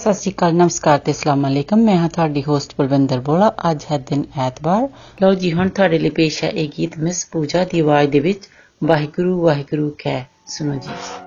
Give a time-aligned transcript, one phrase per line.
[0.00, 3.98] ਸਤਿ ਸ਼੍ਰੀ ਅਕਾਲ, ਨਮਸਕਾਰ ਤੇ ਅਸਲਾਮ ਅਲੈਕਮ। ਮੈਂ ਹਾਂ ਤੁਹਾਡੀ ਹੋਸਟ ਬਲਵਿੰਦਰ ਬੋਲਾ। ਅੱਜ ਹੈ
[3.98, 4.88] ਦਿਨ ਐਤਵਾਰ।
[5.22, 8.48] ਲਓ ਜੀ, ਹੁਣ ਤੁਹਾਡੇ ਲਈ ਪੇਸ਼ ਹੈ ਇਹ ਗੀਤ, ਮਿਸ ਪੂਜਾ ਦੀ ਆਵਾਜ਼ ਦੇ ਵਿੱਚ।
[8.84, 11.25] ਵਾਹਿਗੁਰੂ ਵਾਹਿਗੁਰੂ ਕਹਿ ਸੁਣੋ ਜੀ।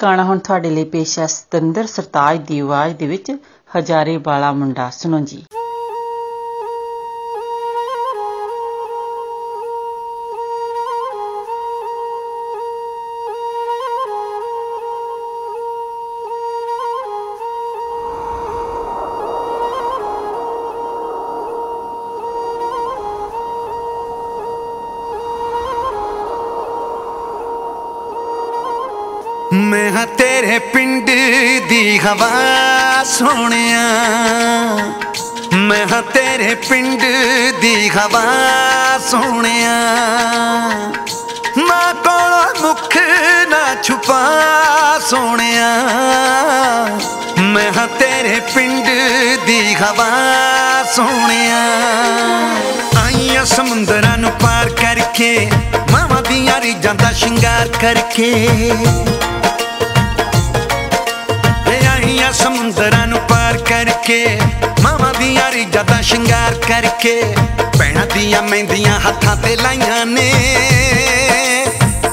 [0.00, 3.36] ਤੇ ਅਗਲਾ ਗਾਣਾ ਹੁਣ ਤੁਹਾਡੇ ਲਈ ਪੇਸ਼ ਹੈ ਸਤਿੰਦਰ ਸਰਤਾਜ ਦੀ ਆਵਾਜ਼ ਦੇ ਵਿੱਚ
[3.78, 5.44] ਹਜ਼ਾਰੇ ਵਾਲਾ ਮੁੰਡਾ। ਸੁਣੋ ਜੀ।
[33.20, 33.82] ਸੋਹਣਿਆ।
[35.52, 37.00] ਮੈਂ ਹਾਂ ਤੇਰੇ ਪਿੰਡ
[37.60, 38.24] ਦੀ ਹਵਾ
[39.10, 39.74] ਸੋਹਣਿਆ।
[41.58, 42.96] ਨਾ ਕੋਲ ਮੁਖ,
[43.48, 44.22] ਨਾ ਛੁਪਾ
[45.06, 45.68] ਸੋਹਣਿਆ।
[47.38, 48.86] ਮੈਂ ਹਾਂ ਤੇਰੇ ਪਿੰਡ
[49.46, 50.08] ਦੀ ਹਵਾ
[50.96, 51.64] ਸੋਹਣਿਆ।
[53.04, 55.50] ਆਈਆਂ ਸਮੁੰਦਰਾਂ ਨੂੰ ਪਾਰ ਕਰਕੇ,
[55.90, 58.48] ਮਾਵਾਂ ਦੀਆਂ ਰੀਜਾਂ ਦਾ ਸ਼ਿੰਗਾਰ ਕਰਕੇ।
[62.30, 64.38] ਵੇ ਆਈਆਂ ਸਮੁੰਦਰਾਂ ਨੂੰ ਪਾਰ ਕਰਕੇ,
[64.82, 67.14] ਮਾਵਾਂ ਦੀਆਂ ਰੀਜਾਂ ਦਾ ਸ਼ਿੰਗਾਰ ਕਰਕੇ
[67.78, 70.30] ਭੈਣਾਂ ਦੀਆਂ ਮਹਿੰਦੀਆਂ ਹੱਥਾਂ ਤੇ ਲਾਈਆਂ ਨੇ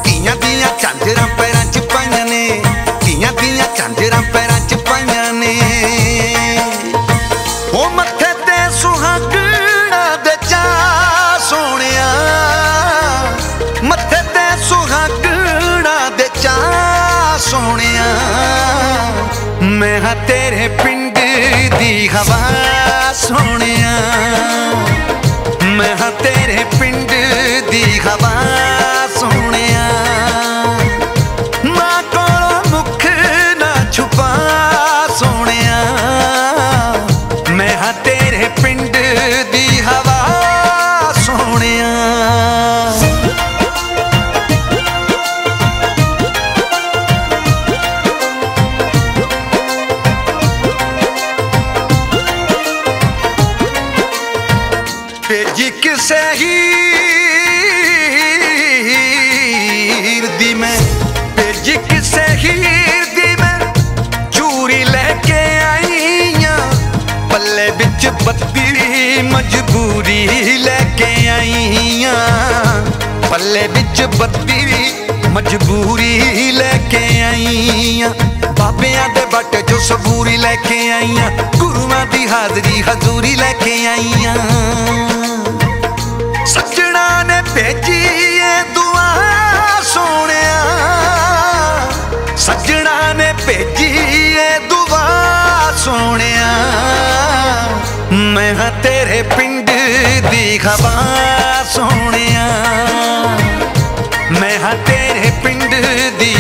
[0.04, 1.28] ਧੀਆਂ ਦੀਆਂ ਝਾਂਜਰਾਂ
[19.68, 21.18] ਮੈਂ ਹਾਂ ਤੇਰੇ ਪਿੰਡ
[21.80, 22.40] ਦੀ ਹਵਾ
[23.14, 23.92] ਸੋਹਣਿਆ।
[25.64, 27.12] ਮੈਂ ਹਾਂ ਤੇਰੇ ਪਿੰਡ
[27.72, 28.27] ਦੀ ਹਵਾ
[73.98, 78.10] ਪੱਲੇ ਬੱਤੀ ਮਜਬੂਰੀ ਲੈ ਕੇ ਆਈਆਂ।
[78.60, 84.36] ਬਾਬਿਆਂ ਦੇ ਬੱਟ ਜੋ ਸਬੂਰੀ ਲੈ ਕੇ ਆਈਆਂ। ਗੁਰੂਆਂ ਦੀ ਹਾਜ਼ਰੀ ਹਜ਼ੂਰੀ ਲੈ ਕੇ ਆਈਆਂ।
[86.46, 88.06] ਸੱਜਣਾ ਨੇ ਭੇਜੀ
[88.38, 89.16] ਏ ਦੁਆ
[89.84, 90.62] ਸੋਹਣਿਆ।
[92.38, 93.98] ਸੱਜਣਾ ਨੇ ਭੇਜੀ
[94.36, 95.08] ਏ ਦੁਆ
[95.78, 96.48] ਸੋਹਣਿਆ।
[98.12, 99.70] ਮੈਂ ਹਾਂ ਤੇਰੇ ਪਿੰਡ
[100.32, 101.04] ਦੀ ਹਵਾ
[101.76, 102.27] ਸੋਹਣਿਆ।
[104.76, 105.64] ਤੇਰੇ ਪਿੰਡ
[106.20, 106.37] ਦੀ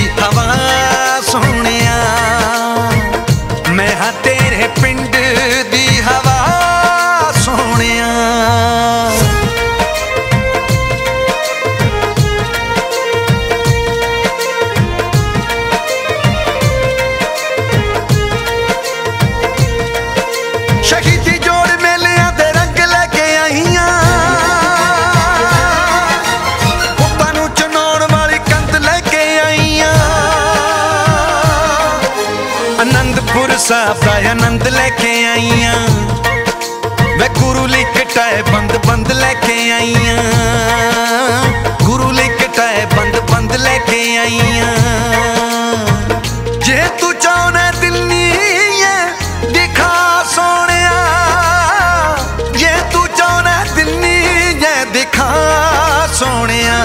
[33.67, 35.87] ਸਾਹਿਬ ਦਾ ਆਨੰਦ ਲੈ ਕੇ ਆਈਆਂ।
[37.19, 40.23] ਵੇ ਗੁਰੂ ਲਈ ਕਟਾਏ ਬੰਦ ਬੰਦ ਲੈ ਕੇ ਆਈਆਂ।
[41.83, 44.75] ਗੁਰੂ ਲਈ ਕਟਾਏ ਬੰਦ ਬੰਦ ਲੈ ਕੇ ਆਈਆਂ।
[46.59, 48.31] ਜੇ ਤੂੰ ਚਾਹਣਾ ਦਿੱਲੀ
[48.81, 49.11] ਏ
[49.51, 50.93] ਦਿਖਾ ਸੋਹਣਿਆ।
[52.57, 54.25] ਜੇ ਤੂੰ ਚਾਹਣਾ ਦਿੱਲੀ
[54.63, 55.33] ਏ ਦਿਖਾ
[56.13, 56.79] ਸੋਹਣਿਆ।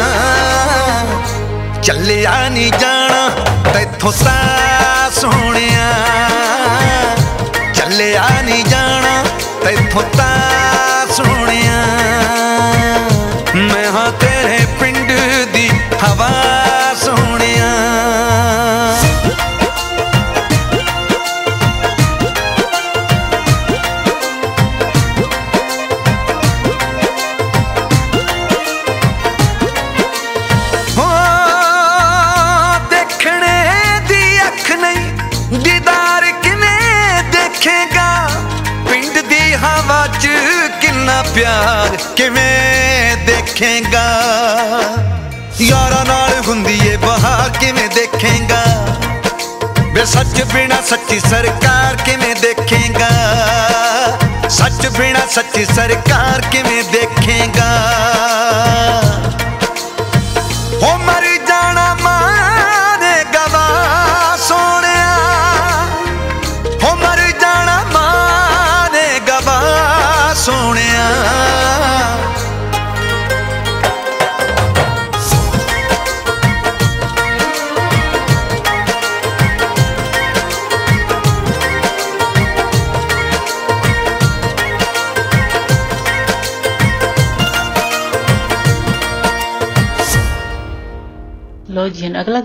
[1.83, 3.31] ਚੱਲਿਆ ਨਹੀਂ ਜਾਣਾ,
[3.73, 6.22] ਤੈਥੋਂ ਤਾਂ ਸੋਹਣਿਆ।
[9.95, 10.52] होता
[50.53, 53.09] बिना सच्ची सरकार के में देखेगा?
[54.49, 57.71] सच बिना सच्ची सरकार के में देखेगा?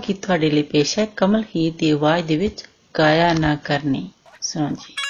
[0.08, 2.64] ਜੀ ਹੁਣ ਅਗਲਾ ਗੀਤ ਤੁਹਾਡੇ ਲਈ ਪੇਸ਼ ਹੈ ਕਮਲ ਹੀਰ ਦੀ ਆਵਾਜ਼ ਦੇ ਵਿੱਚ,
[2.98, 4.10] ਗਾਇਆ ਨਾ ਕਰਨੀ।
[4.42, 5.07] ਸੁਣੋ ਜੀ।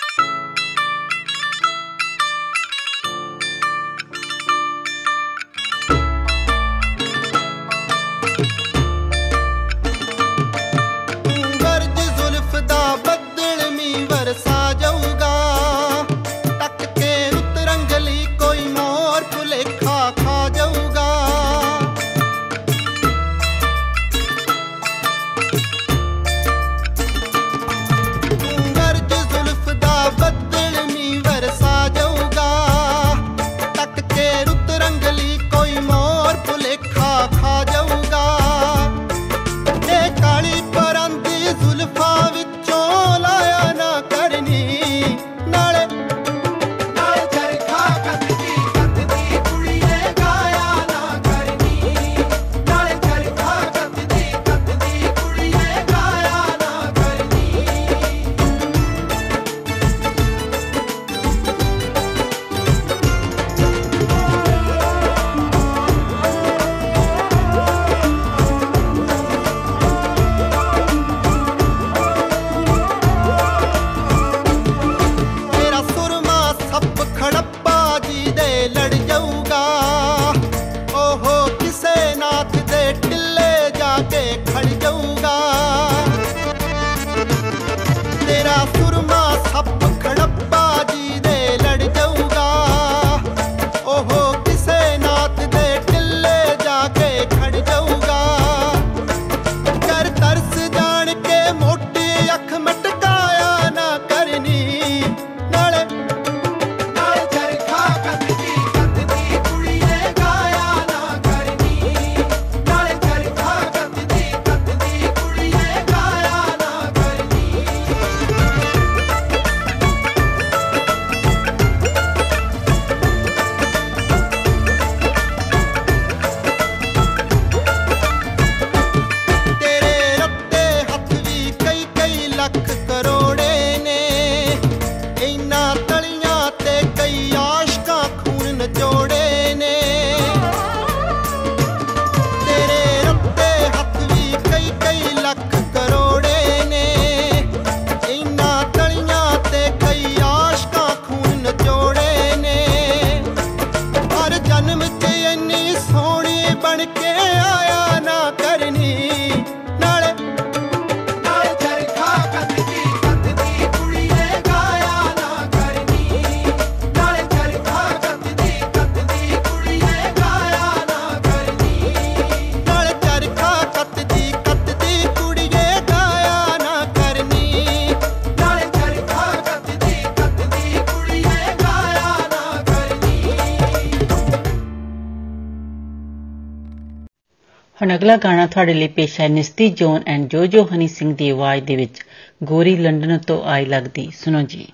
[187.83, 191.65] ਹੁਣ ਅਗਲਾ ਗਾਣਾ ਤੁਹਾਡੇ ਲਈ ਪੇਸ਼ ਹੈ ਨਿਸਤੀ ਜੋਨ ਐਂਡ ਜੋਜੋ ਹਨੀ ਸਿੰਘ ਦੀ ਆਵਾਜ਼
[191.65, 192.01] ਦੇ ਵਿੱਚ
[192.45, 194.67] ਗੋਰੀ ਲੰਡਨ ਤੋਂ ਆਈ ਲੱਗਦੀ ਸੁਣੋ ਜੀ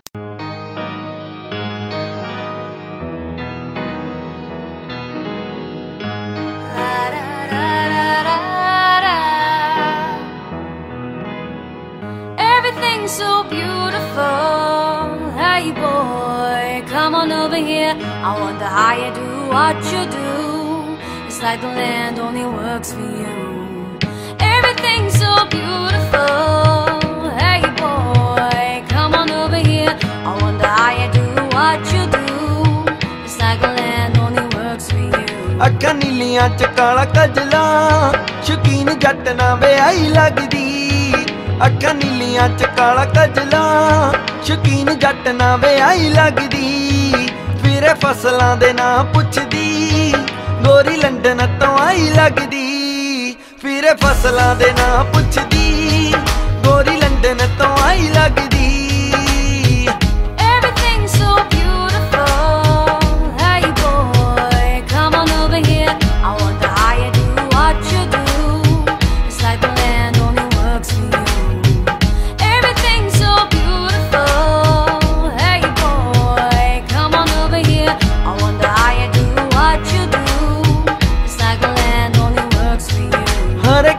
[12.44, 15.12] Everything's so beautiful.
[15.40, 17.92] Hey boy, come on over here.
[18.22, 20.43] I wonder how you do what you do.
[21.44, 23.98] It's like the land only works for you.
[24.40, 27.28] Everything's so beautiful.
[27.36, 29.92] Hey boy, come on over here.
[30.24, 32.24] I wonder how you do what you do.
[33.24, 35.26] It's like the land only works for you.
[35.66, 37.62] ਅੱਖਾਂ ਨੀਲੀਆਂ ਚ ਕਾਲਾ ਕਜਲਾ
[38.46, 40.66] ਸ਼ਕੀਨ ਜੱਟ ਨਾ ਵਿਆਹੀ ਲੱਗਦੀ
[41.66, 43.62] ਅੱਖਾਂ ਨੀਲੀਆਂ ਚ ਕਾਲਾ ਕਜਲਾ
[44.46, 47.28] ਸ਼ਕੀਨ ਜੱਟ ਨਾ ਵਿਆਹੀ ਲੱਗਦੀ
[47.62, 49.53] ਫਿਰੇ ਫਸਲਾਂ ਦੇ ਨਾਂ ਪੁੱਛਦੀ
[50.64, 56.14] ਗੋਰੀ ਲੰਡਨ ਤੋਂ ਆਈ ਲੱਗਦੀ, ਫਿਰੇ ਫਸਲਾਂ ਦੇ ਨਾਂ ਪੁੱਛਦੀ।
[56.64, 58.63] ਗੋਰੀ ਲੰਡਨ ਤੋਂ ਆਈ ਲੱਗਦੀ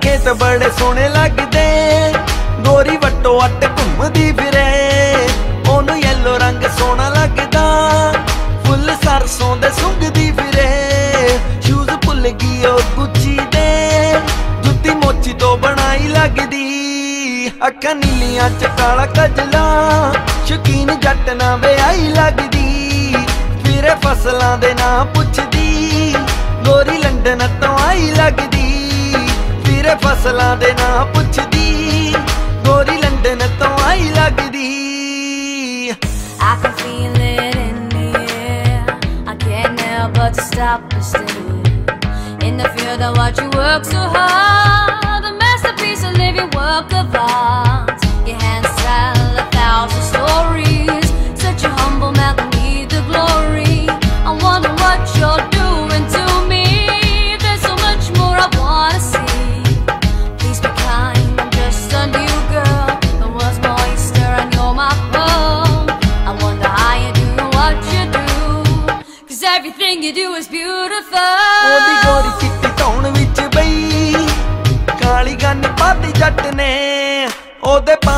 [0.06, 0.16] you.
[0.16, 2.14] ਹਰੇ ਖੇਤ ਬੜੇ ਸੋਹਣੇ ਲੱਗਦੇ।
[2.60, 5.28] ਗੋਰੀ ਵੱਟੋ ਅੱਟ ਘੁੰਮਦੀ ਫਿਰੇ।
[5.70, 8.14] ਉਹਨੂੰ ਯੈਲੋ ਰੰਗ ਸੋਹਣਾ ਲੱਗਦਾ।
[8.66, 14.14] ਫੁੱਲ ਸਰਸੋਂ ਦੇ ਸੁੰਘਦੀ ਫਿਰੇ। ਸ਼ੂਜ਼ ਭੁੱਲ ਗਈ ਉਹ ਗੁੱਚੀ ਦੇ।
[14.64, 15.58] ਜੁੱਤੀ ਮੋਚੀ ਤੋਂ
[17.68, 20.14] ਅੱਖਾਂ ਨੀਲੀਆਂ ਚ ਕਾਲਾ ਕਜਲਾ।
[20.46, 23.16] ਸ਼ਕੀਨ ਜੱਟ ਨਾ ਵਿਆਹੀ ਲੱਗਦੀ।
[23.66, 26.16] ਫਿਰੇ ਫਸਲਾਂ ਦੇ ਨਾਂ ਪੁੱਛਦੀ।
[26.66, 28.55] ਗੋਰੀ ਲੰਡਨ ਤੋਂ ਆਈ ਲੱਗਦੀ।
[29.85, 32.15] ਫਿਰੇ ਫਸਲਾਂ ਦੇ ਨਾਂ ਪੁੱਛਦੀ
[32.67, 34.69] ਗੋਰੀ ਲੰਡਨ ਤੋਂ ਆਈ ਲੱਗਦੀ
[36.43, 38.05] I can feel it in the
[38.37, 38.79] air.
[39.33, 42.49] I can't help but to stop and stare.
[42.49, 45.29] In the field, I watch you work so hard.
[45.31, 47.94] A masterpiece, a living work of art.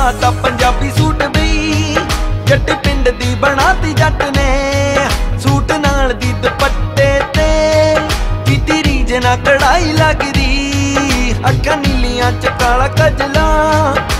[0.07, 1.95] ਉਹਦੇ ਪਾਤਾ Punjabi suit ਬਈ
[2.47, 5.07] ਜੱਟ ਪਿੰਡ ਦੀ ਬਣਾਤੀ ਜੱਟ ਨੇ।
[5.39, 7.47] Suit ਨਾਲ ਦੀ ਦੁਪੱਟੇ ਤੇ
[8.45, 13.47] ਕੀਤੀ ਰੀਝ ਨਾ ਕੜਾਈ ਲੱਗਦੀ। ਅੱਖਾਂ ਨੀਲੀਆਂ ਚ ਕਾਲਾ ਕਜਲਾ,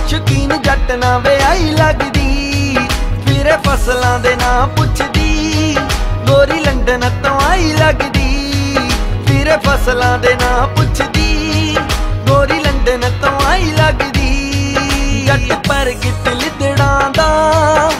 [0.08, 2.78] ਸ਼ਕੀਨ ਜੱਟ ਨਾ ਵਿਆਹੀ ਲੱਗਦੀ।
[3.28, 5.78] ਫਿਰੇ ਫਸਲਾਂ ਦੇ ਨਾਂ ਪੁੱਛਦੀ,
[6.28, 8.78] ਗੋਰੀ ਲੰਡਨ ਤੋਂ ਆਈ ਲੱਗਦੀ।
[9.28, 11.78] ਫਿਰੇ ਫਸਲਾਂ ਦੇ ਨਾਂ ਪੁੱਛਦੀ,
[12.28, 14.17] ਗੋਰੀ ਲੰਡਨ ਤੋਂ ਆਈ ਲੱਗਦੀ।
[15.38, 17.92] ਜੱਟ ਪਰ ਗਿੱਟ ਲਿਦੜਾਂ ਦਾ।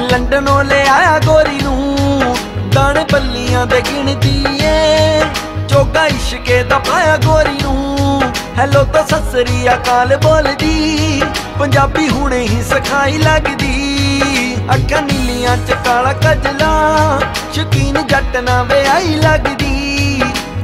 [0.00, 2.36] ਲੰਡਨੋਂ ਲੈ ਆਇਆ ਗੋਰੀ ਨੂੰ,
[2.74, 5.20] ਦਾਣੇ ਬੱਲੀਆਂ ਦੇ ਗਿਣਦੀ ਏ
[5.68, 8.22] ਚੋਗਾ ਇਸ਼ਕੇ ਦਾ ਪਾਇਆ ਗੋਰੀ ਨੂੰ,
[8.58, 11.22] ਹੈਲੋ ਤਾਂ ਸਸਰੀ ਅਕਾਲ ਬੋਲਦੀ।
[11.58, 17.20] ਪੰਜਾਬੀ ਹੁਣੇ ਹੀ ਸਿਖਾਈ ਲੱਗਦੀ। ਅੱਖਾਂ ਨੀਲੀਆਂ ਚ ਕਾਲਾ ਕਜਲਾ,
[17.52, 20.22] ਸ਼ਕੀਨ ਜੱਟ ਨਾ ਵਿਆਹੀ ਲੱਗਦੀ।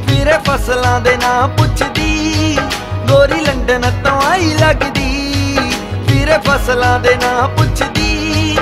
[0.08, 2.58] ਫਿਰੇ ਫਸਲਾਂ ਦੇ ਨਾਂ ਪੁੱਛਦੀ,
[3.08, 4.97] ਗੋਰੀ ਲੰਡਨ ਤੋਂ ਆਈ ਲੱਗਦੀ।
[6.28, 8.58] ਫਿਰੇ ਫਸਲਾਂ ਦੇ ਨਾਂ ਪੁੱਛਦੀ।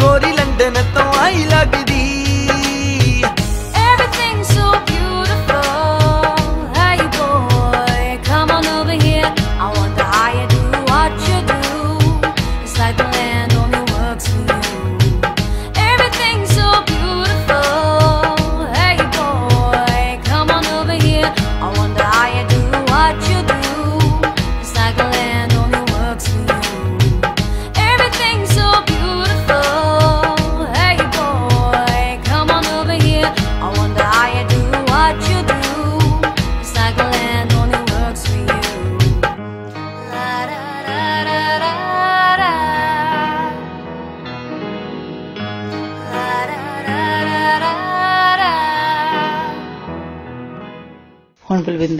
[0.00, 1.89] ਗੋਰੀ ਲੰਡਨ ਤੋਂ ਆਈ ਲੱਗਦੀ।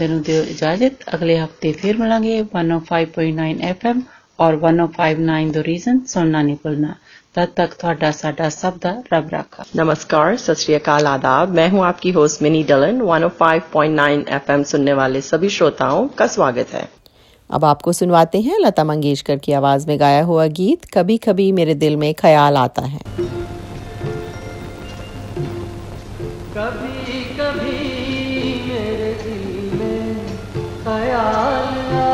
[0.00, 4.00] ਬਲਵਿੰਦਰ ਨੂੰ ਦਿਓ ਇਜਾਜ਼ਤ ਅਗਲੇ ਹਫਤੇ ਫਿਰ ਮਿਲਾਂਗੇ 105.9 FM
[4.38, 6.94] ਔਰ 1059 ਦ ਰੀਜ਼ਨ ਸੁਣਨਾ ਨਹੀਂ ਭੁੱਲਣਾ
[7.36, 11.82] तब तक ਤੁਹਾਡਾ ਸਾਡਾ ਸਭ ਦਾ ਰੱਬ ਰਾਖਾ नमस्कार सत श्री अकाल आदाब मैं हूं
[11.86, 16.82] आपकी होस्ट मिनी डलन 105.9 एफएम सुनने वाले सभी श्रोताओं का स्वागत है
[17.50, 21.74] अब आपको सुनवाते हैं लता मंगेशकर की आवाज में गाया हुआ गीत कभी कभी मेरे
[21.82, 23.02] दिल में ख्याल आता है
[26.56, 28.19] कभी कभी मेरे दिल में
[30.83, 32.10] hayal.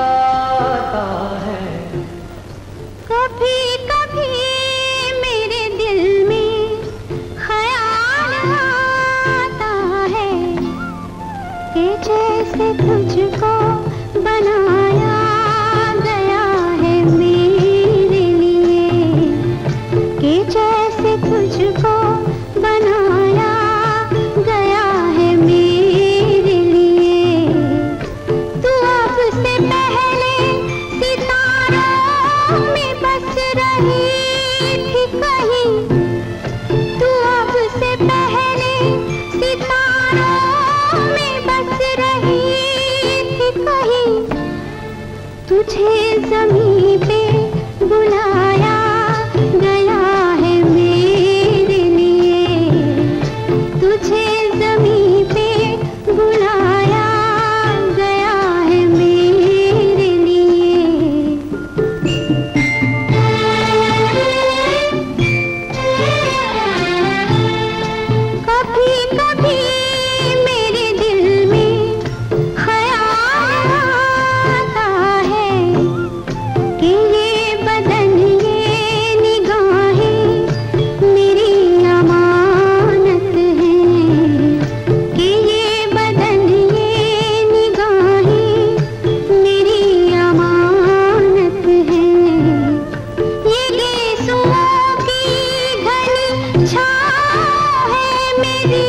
[98.39, 98.82] मेरी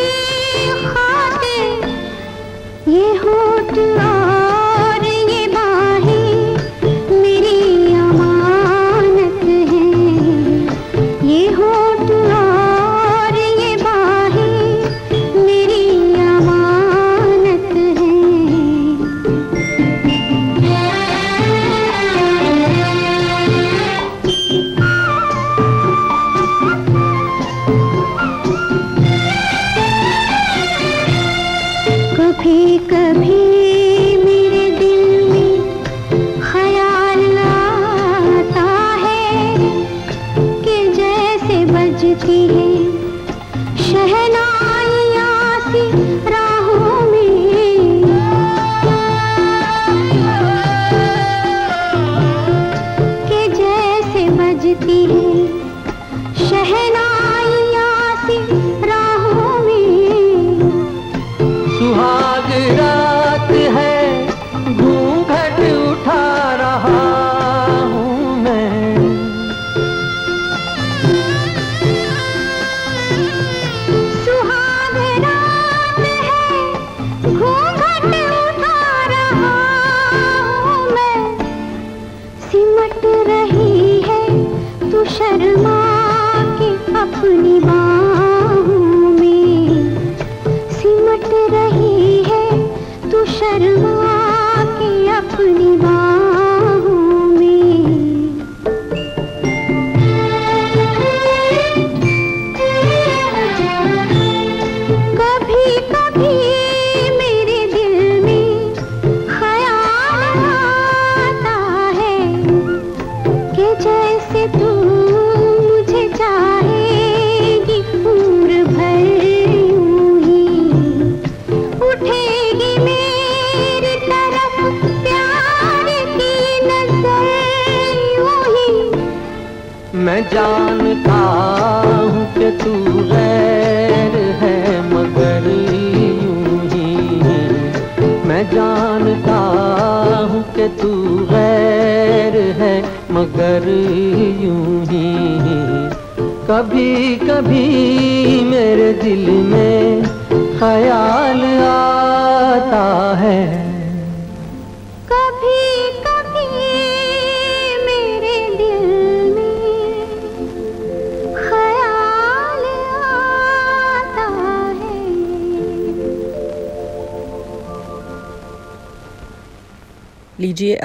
[2.93, 3.73] ये होठ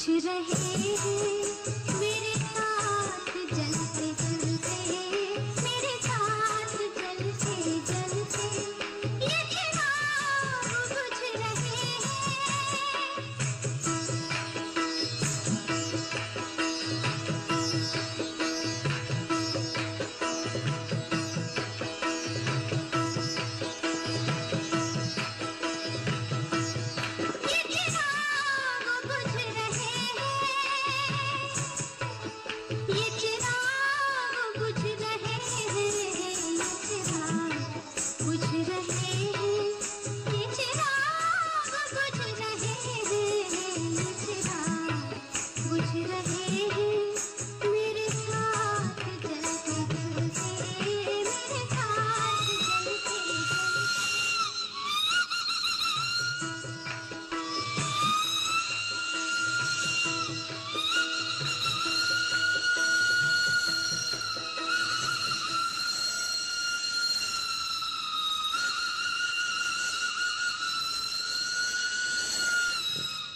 [0.00, 1.39] कुछ रहे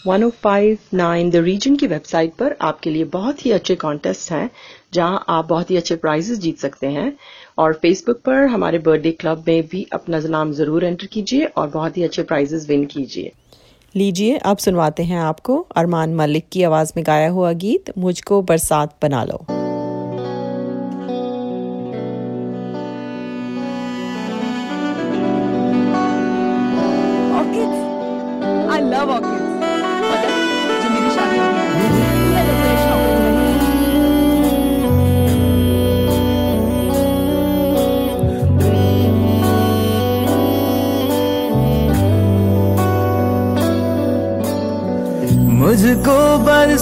[0.07, 4.51] 1059 द रीजन की वेबसाइट पर आपके लिए बहुत ही अच्छे कॉन्टेस्ट हैं,
[4.95, 7.17] जहाँ आप बहुत ही अच्छे प्राइजेस जीत सकते हैं।
[7.59, 11.97] और फेसबुक पर हमारे बर्थडे क्लब में भी अपना नाम ज़रूर एंटर कीजिए और बहुत
[11.97, 13.33] ही अच्छे प्राइजेस विन कीजिए।
[13.97, 18.97] लीजिए, अब सुनवाते हैं आपको अरमान मलिक की आवाज़ में गाया हुआ गीत, मुझको बरसात
[19.03, 19.64] बना लो।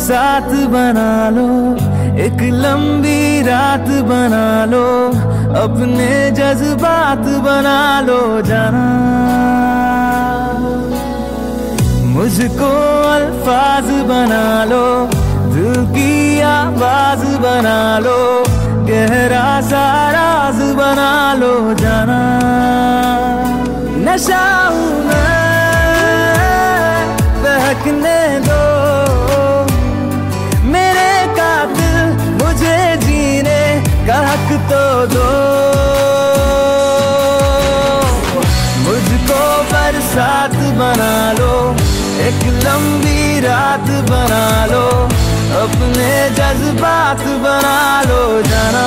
[0.03, 1.49] बरसात बना लो,
[2.23, 4.87] एक लंबी रात बना लो,
[5.55, 8.83] अपने जज्बात बना लो जाना।
[12.15, 12.73] मुझको
[13.13, 14.83] अल्फाज बना लो,
[15.55, 16.11] दिल की
[16.49, 18.19] आवाज़ बना लो,
[18.91, 22.21] गहरा सा राज बना लो जाना।
[24.03, 24.45] नशा
[25.07, 25.39] मैं,
[27.47, 28.72] बहकने दो।
[45.63, 48.87] अपने जज्बात बना लो जाना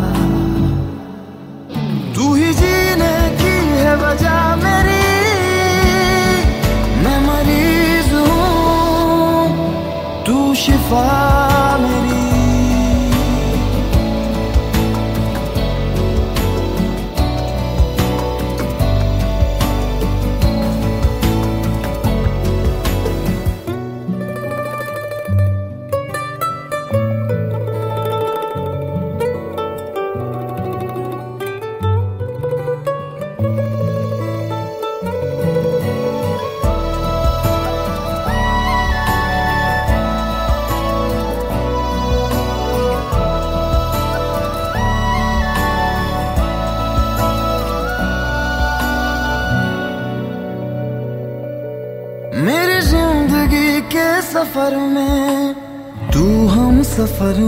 [10.63, 11.40] 释放。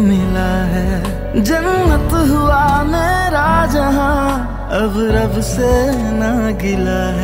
[0.01, 0.89] मिला है।
[1.43, 4.19] जन्नत हुआ मेरा जहाँ
[4.73, 5.71] अब रब से
[6.17, 6.31] ना
[6.61, 7.22] गिला है।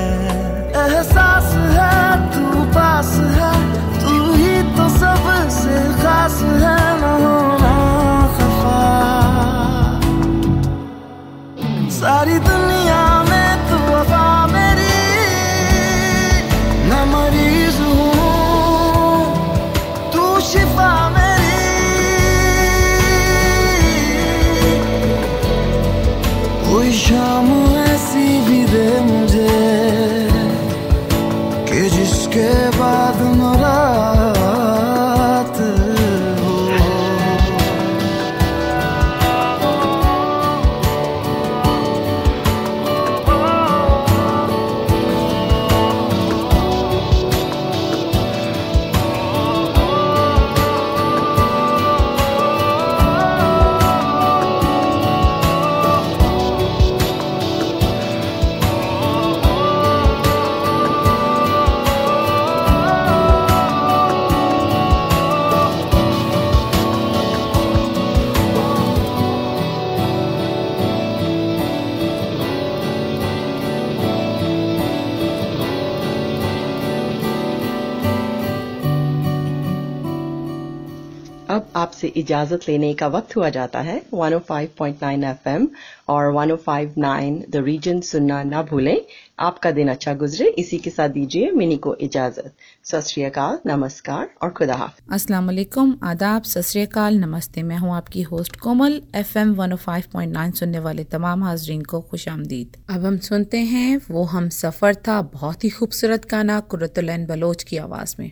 [82.09, 85.67] आपसे इजाज़त लेने का वक्त हुआ जाता है। 105.9 एफएम
[86.09, 89.01] और 105.9 द रीजन सुनना ना भूलें।
[89.39, 92.53] आपका दिन अच्छा गुजरे। इसी के साथ दीजिए मिनी को इजाज़त।
[92.83, 99.53] सत नमस्कार और खुदा अस्सलाम वालेकुम आदाब। सत नमस्ते। मैं हूँ आपकी होस्ट कोमल। एफएम
[99.55, 104.95] 105.9 सुनने वाले तमाम हाजरीन को खुश आमदीद। अब हम सुनते हैं, वो हम सफ़र
[105.07, 108.31] था बहुत ही खूबसूरत गाना कुरतुलैन बलोच की आवाज़ में।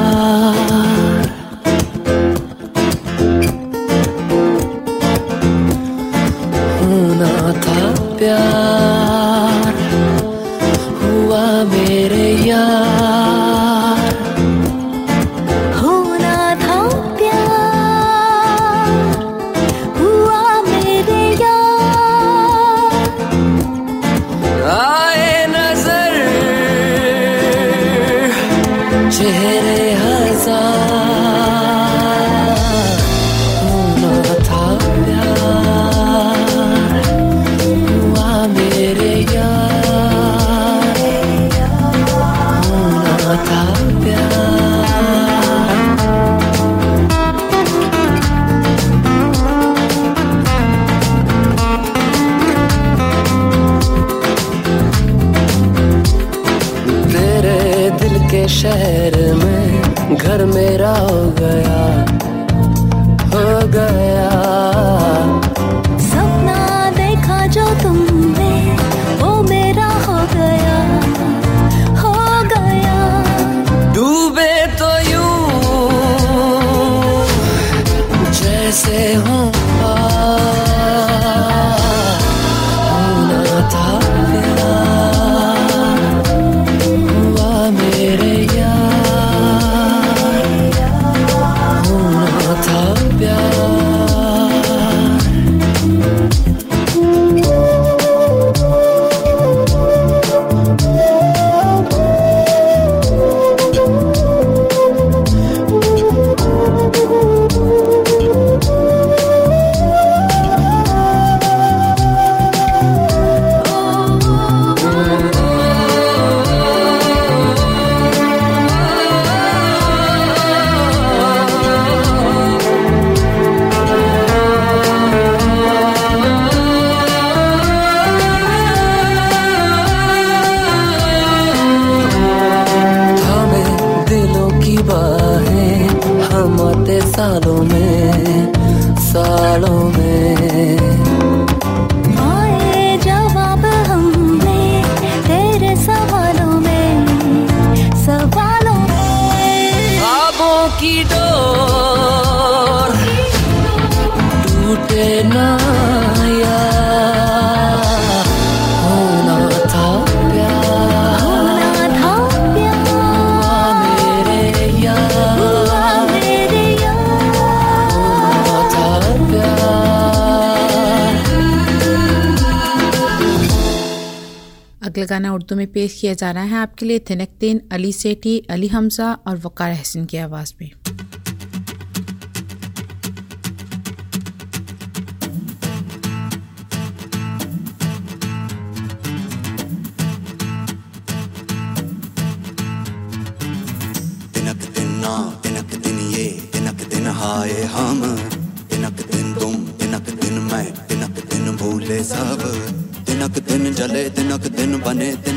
[176.21, 180.53] जा रहा है आपके लिए थिनकतीन, अली सेठी, अली हमज़ा और वक़ार अहसन की आवाज़
[180.61, 180.69] में।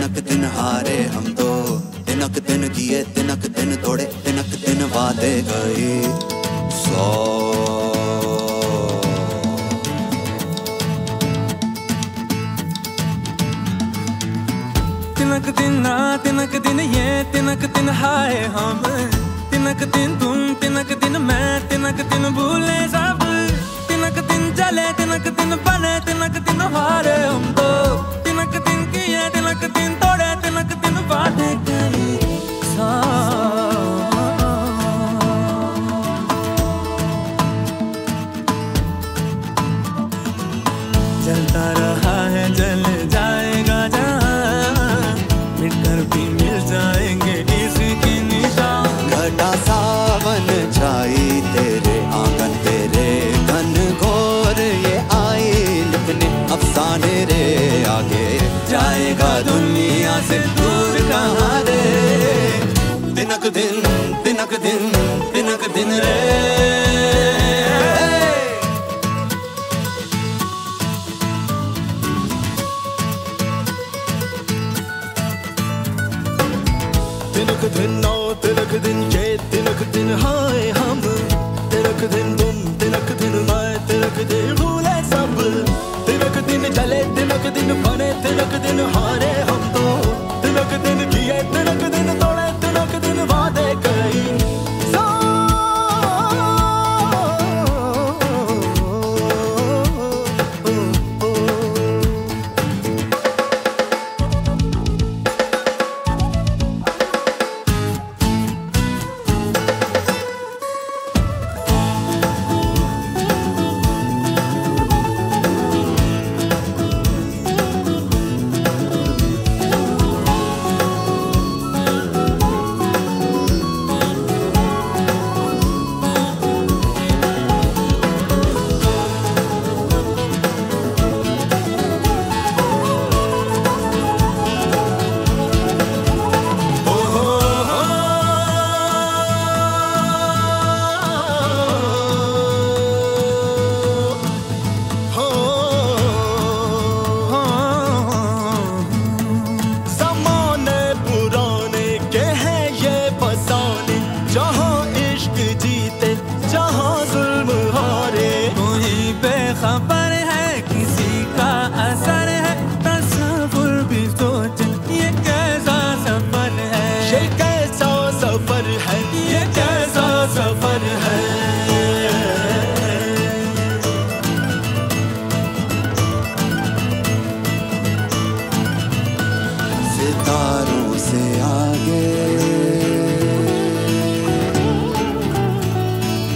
[0.05, 1.43] अचानक दिन हारे हम तो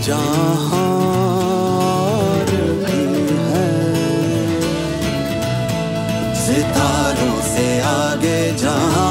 [0.08, 0.84] जहाँ
[2.82, 3.66] है
[6.42, 9.08] सितारों से आगे जहाँ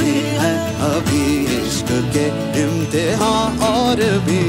[0.00, 0.54] भी है
[0.88, 1.26] अभी
[1.58, 2.26] इश्क के
[2.62, 3.32] इम्तिहा
[3.68, 4.42] और भी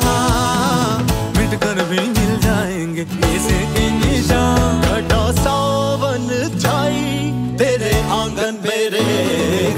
[0.00, 0.98] जहाँ
[1.88, 3.58] भी मिल जाएँगे। इसे
[3.90, 4.82] निशान
[5.38, 6.28] सावन
[6.60, 9.04] छाई। तेरे आँगन मेरे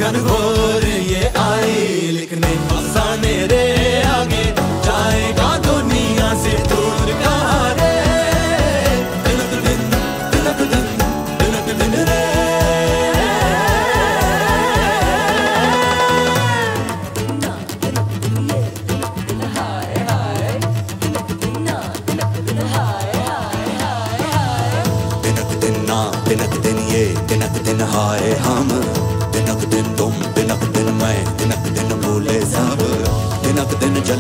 [0.01, 3.65] घनघोर, ये आई लिखने फसाने रे
[4.11, 4.58] आगे।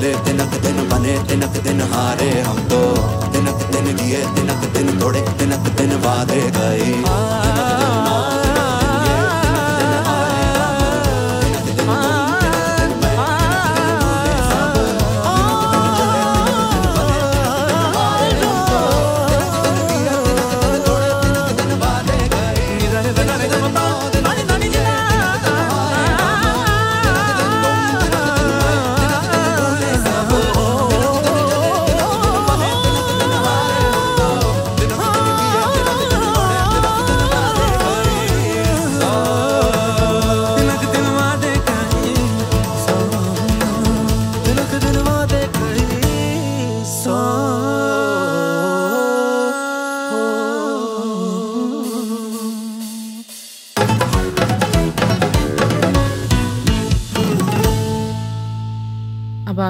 [0.08, 2.80] हारे तिनक दिन बने तिनक दिन हारे हम तो
[3.32, 8.37] तिनक दिन जिए तिनक दिन थोड़े तिनक दिन वादे गए